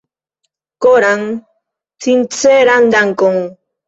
Koran 0.85 1.21
sinceran 2.05 2.89
dankon! 2.95 3.37